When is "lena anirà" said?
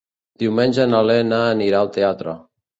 1.11-1.85